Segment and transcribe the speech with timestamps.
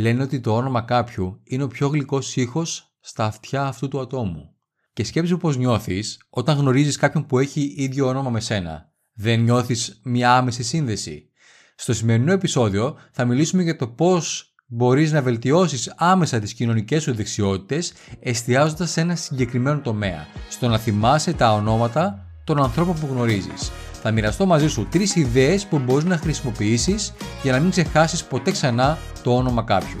[0.00, 4.54] λένε ότι το όνομα κάποιου είναι ο πιο γλυκός ήχος στα αυτιά αυτού του ατόμου.
[4.92, 8.92] Και σκέψου πώς νιώθεις όταν γνωρίζεις κάποιον που έχει ίδιο όνομα με σένα.
[9.12, 11.30] Δεν νιώθεις μια άμεση σύνδεση.
[11.74, 17.14] Στο σημερινό επεισόδιο θα μιλήσουμε για το πώς μπορείς να βελτιώσεις άμεσα τις κοινωνικές σου
[17.14, 23.70] δεξιότητες εστιάζοντας σε ένα συγκεκριμένο τομέα, στο να θυμάσαι τα ονόματα των ανθρώπων που γνωρίζεις.
[24.02, 27.12] Θα μοιραστώ μαζί σου τρεις ιδέες που μπορείς να χρησιμοποιήσεις
[27.42, 30.00] για να μην ξεχάσεις ποτέ ξανά το όνομα κάποιου.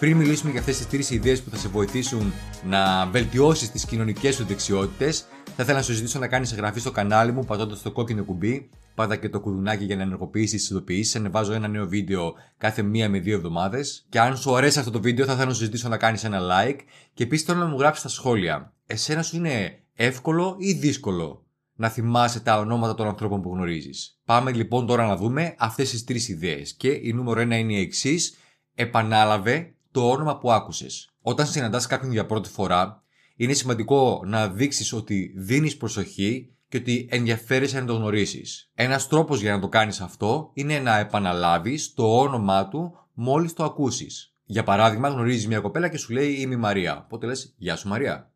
[0.00, 2.32] Πριν μιλήσουμε για αυτές τις τρεις ιδέες που θα σε βοηθήσουν
[2.64, 6.90] να βελτιώσεις τις κοινωνικές σου δεξιότητες, θα ήθελα να σου ζητήσω να κάνεις εγγραφή στο
[6.90, 8.70] κανάλι μου πατώντας το κόκκινο κουμπί.
[8.94, 11.16] Πάτα και το κουδουνάκι για να ενεργοποιήσεις τις ειδοποιήσεις.
[11.16, 14.06] Ανεβάζω ένα νέο βίντεο κάθε μία με δύο εβδομάδες.
[14.08, 16.40] Και αν σου αρέσει αυτό το βίντεο, θα ήθελα να σου ζητήσω να κάνεις ένα
[16.40, 16.78] like.
[17.14, 18.72] Και επίσης θέλω να μου γράψεις στα σχόλια.
[18.86, 24.52] Εσένα σου είναι εύκολο ή δύσκολο να θυμάσαι τα ονόματα των ανθρώπων που γνωρίζεις; Πάμε
[24.52, 26.72] λοιπόν τώρα να δούμε αυτές τις τρεις ιδέες.
[26.72, 28.34] Και η νούμερο ένα είναι η εξής.
[28.74, 31.10] Επανάλαβε το όνομα που άκουσες.
[31.20, 33.02] Όταν συναντάς κάποιον για πρώτη φορά,
[33.36, 38.70] είναι σημαντικό να δείξεις ότι δίνεις προσοχή και ότι ενδιαφέρεσαι να το γνωρίσεις.
[38.74, 43.64] Ένας τρόπος για να το κάνεις αυτό είναι να επαναλάβεις το όνομά του μόλις το
[43.64, 44.34] ακούσεις.
[44.44, 47.02] Για παράδειγμα, γνωρίζεις μια κοπέλα και σου λέει Είμαι η Μαρία.
[47.04, 48.32] Οπότε λες Γεια σου Μαρία.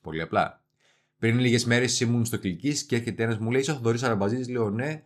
[0.00, 0.62] Πολύ απλά.
[1.18, 4.50] Πριν λίγες μέρες ήμουν στο κλικής και έρχεται ένας μου λέει Είσαι ο Θοδωρής Αραμπαζή.
[4.50, 5.02] Λέω Ναι,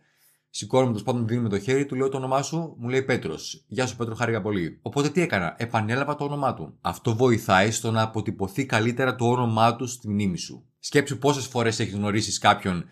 [0.53, 3.63] Σηκώνομαι το πάντων, δίνει με το χέρι του, λέω το όνομά σου, μου λέει Πέτρος.
[3.67, 4.79] Γεια σου, Πέτρο, χάρηκα πολύ.
[4.81, 6.77] Οπότε τι έκανα, επανέλαβα το όνομά του.
[6.81, 10.65] Αυτό βοηθάει στο να αποτυπωθεί καλύτερα το όνομά του στη μνήμη σου.
[10.79, 12.85] Σκέψου πόσες φορές έχεις γνωρίσει κάποιον,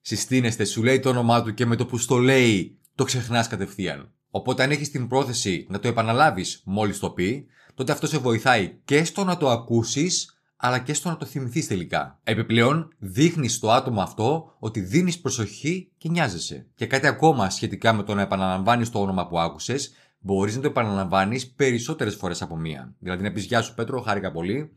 [0.00, 4.12] συστήνεστε, σου λέει το όνομά του και με το που στο λέει το ξεχνάς κατευθείαν.
[4.30, 8.78] Οπότε αν έχεις την πρόθεση να το επαναλάβεις μόλις το πει, τότε αυτό σε βοηθάει
[8.84, 10.33] και στο να το ακούσεις
[10.64, 12.18] αλλά και στο να το θυμηθείς τελικά.
[12.22, 16.66] Επιπλέον, δείχνεις στο άτομο αυτό ότι δίνεις προσοχή και νοιάζεσαι.
[16.74, 20.66] Και κάτι ακόμα σχετικά με το να επαναλαμβάνεις το όνομα που άκουσες, μπορείς να το
[20.66, 22.94] επαναλαμβάνεις περισσότερες φορές από μία.
[22.98, 24.76] Δηλαδή να πεις Γεια σου Πέτρο, χάρηκα πολύ.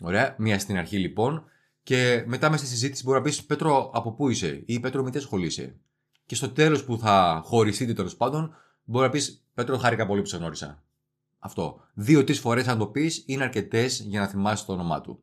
[0.00, 1.44] Ωραία, μία στην αρχή λοιπόν.
[1.82, 5.10] Και μετά μέσα στη συζήτηση μπορεί να πεις Πέτρο, από πού είσαι ή Πέτρο, με
[5.10, 5.74] τι ασχολείσαι.
[6.26, 8.54] Και στο τέλος που θα χωριστείτε τέλος πάντων,
[8.84, 10.82] μπορεί να πεις Πέτρο, χάρηκα πολύ που σε γνώρισα.
[11.38, 11.80] Αυτό.
[11.94, 15.22] Δύο-τρεις φορές, αν το πεις, είναι αρκετές για να θυμάσαι το όνομά του.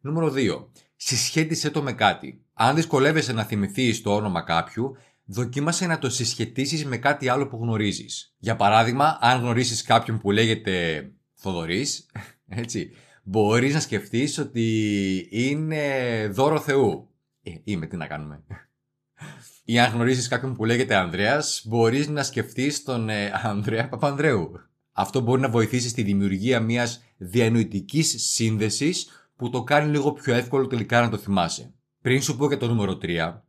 [0.00, 0.68] Νούμερο 2.
[0.96, 2.44] Συσχέτισε το με κάτι.
[2.52, 7.58] Αν δυσκολεύεσαι να θυμηθείς το όνομα κάποιου, δοκίμασε να το συσχετίσεις με κάτι άλλο που
[7.62, 8.34] γνωρίζεις.
[8.38, 12.06] Για παράδειγμα, αν γνωρίσεις κάποιον που λέγεται Θοδωρής,
[12.62, 12.90] έτσι,
[13.22, 17.08] μπορείς να σκεφτείς ότι είναι δώρο Θεού.
[17.42, 18.44] Ε, είμαι, τι να κάνουμε.
[19.64, 24.71] Ή αν γνωρίσεις κάποιον που λέγεται Ανδρέας, μπορείς να σκεφτείς τον ε, Ανδρέα Παπανδρέου.
[24.92, 30.66] Αυτό μπορεί να βοηθήσει στη δημιουργία μιας διανοητικής σύνδεσης που το κάνει λίγο πιο εύκολο
[30.66, 31.74] τελικά να το θυμάσαι.
[32.00, 33.42] Πριν σου πω για το νούμερο 3,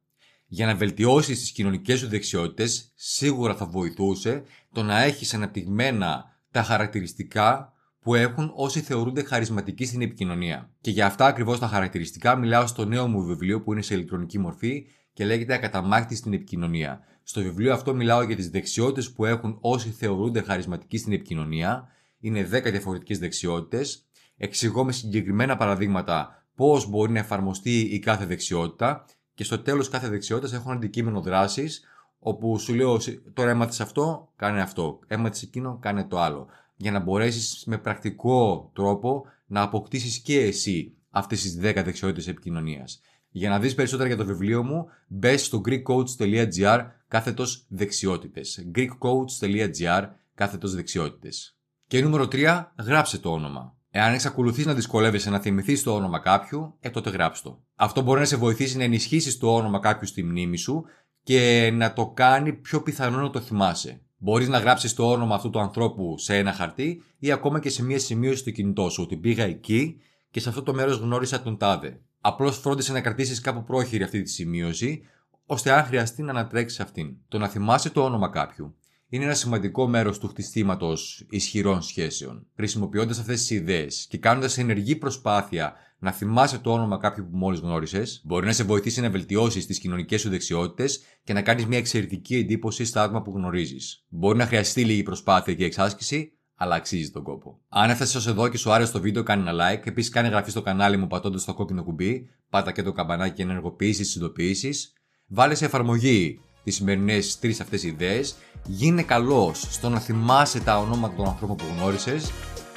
[0.48, 6.64] για να βελτιώσεις τις κοινωνικές σου δεξιότητες, σίγουρα θα βοηθούσε το να έχεις αναπτυγμένα τα
[6.64, 10.70] χαρακτηριστικά που έχουν όσοι θεωρούνται χαρισματικοί στην επικοινωνία.
[10.82, 14.40] Και για αυτά ακριβώς τα χαρακτηριστικά μιλάω στο νέο μου βιβλίο που είναι σε ηλεκτρονική
[14.40, 17.00] μορφή και λέγεται Ακαταμάχτη στην επικοινωνία.
[17.24, 21.88] Στο βιβλίο αυτό μιλάω για τις δεξιότητες που έχουν όσοι θεωρούνται χαρισματικοί στην επικοινωνία.
[22.20, 24.06] Είναι 10 διαφορετικές δεξιότητες.
[24.38, 30.10] Εξηγώ με συγκεκριμένα παραδείγματα πώς μπορεί να εφαρμοστεί η κάθε δεξιότητα και στο τέλος κάθε
[30.10, 31.84] δεξιότητας έχω ένα αντικείμενο δράσης
[32.20, 33.00] όπου σου λέω
[33.34, 35.00] τώρα έμαθες αυτό, κάνε αυτό.
[35.08, 36.48] Έμαθες εκείνο, κάνε το άλλο.
[36.76, 43.02] Για να μπορέσεις με πρακτικό τρόπο να αποκτήσεις και εσύ αυτές τις 10 δεξιότητες επικοινωνίας.
[43.36, 48.68] Για να δεις περισσότερα για το βιβλίο μου, μπες στο greekcoach.gr κάθετος δεξιότητες.
[48.76, 51.58] greekcoach.gr κάθετος δεξιότητες.
[51.88, 53.76] Και νούμερο 3, γράψε το όνομα.
[53.90, 57.64] Εάν εξακολουθείς να δυσκολεύεσαι να θυμηθείς το όνομα κάποιου, ε τότε γράψτε το.
[57.76, 60.84] Αυτό μπορεί να σε βοηθήσει να ενισχύσεις το όνομα κάποιου στη μνήμη σου
[61.24, 64.02] και να το κάνει πιο πιθανό να το θυμάσαι.
[64.18, 67.84] Μπορείς να γράψεις το όνομα αυτού του ανθρώπου σε ένα χαρτί ή ακόμα και σε
[67.84, 70.02] μία σημείωση στο κινητό σου ότι πήγα εκεί
[70.32, 72.00] και σε αυτό το μέρος γνώρισα τον τάδε.
[72.26, 75.02] Απλώς φρόντισε να κρατήσεις κάπου πρόχειρη αυτή τη σημείωση,
[75.46, 77.16] ώστε αν χρειαστεί να ανατρέξεις αυτήν.
[77.28, 78.76] Το να θυμάσαι το όνομα κάποιου
[79.10, 82.48] είναι ένα σημαντικό μέρος του χτιστήματος ισχυρών σχέσεων.
[82.56, 87.60] Χρησιμοποιώντας αυτές τις ιδέες και κάνοντας ενεργή προσπάθεια να θυμάσαι το όνομα κάποιου που μόλις
[87.60, 91.78] γνώρισες, μπορεί να σε βοηθήσει να βελτιώσεις τις κοινωνικές σου δεξιότητες και να κάνεις μια
[91.78, 94.06] εξαιρετική εντύπωση στα άτομα που γνωρίζεις.
[94.10, 97.60] Μπορεί να χρειαστεί λίγη προσπάθεια και εξάσκηση, αλλά αξίζει τον κόπο.
[97.70, 99.88] Αν έφτασε ως εδώ και σου άρεσε το βίντεο, κάνει ένα like.
[99.88, 102.30] Επίσης, κάνει εγγραφή στο κανάλι μου πατώντας το κόκκινο κουμπί.
[102.50, 104.94] Πάτα και το καμπανάκι για να ενεργοποιήσεις τις ειδοποιήσεις.
[105.28, 108.36] Βάλε σε εφαρμογή τις σημερινές τρεις αυτές ιδέες.
[108.66, 112.32] Γίνε καλός στο να θυμάσαι τα ονόματα των ανθρώπων που γνώρισες.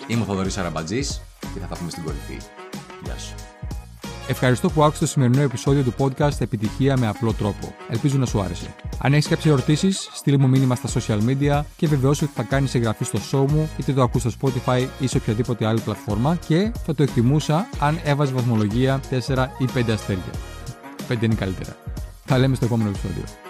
[0.08, 2.36] Είμαι ο Θοδωρής Αραμπατζής και θα τα πούμε στην κορυφή.
[3.04, 3.55] Γεια σου.
[4.28, 7.74] Ευχαριστώ που άκουσες το σημερινό επεισόδιο του podcast Επιτυχία με απλό τρόπο.
[7.88, 8.74] Ελπίζω να σου άρεσε.
[8.98, 12.74] Αν έχεις κάποιες ερωτήσεις, στείλ μου μήνυμα στα social media και βεβαιώσου ότι θα κάνεις
[12.74, 16.72] εγγραφή στο show μου, είτε το ακούς στο Spotify ή σε οποιαδήποτε άλλη πλατφόρμα και
[16.86, 20.30] θα το εκτιμούσα αν έβαζε βαθμολογία 4 ή 5 αστέρια.
[21.08, 21.76] 5 είναι καλύτερα.
[22.24, 23.45] Θα λέμε στο επόμενο επεισόδιο.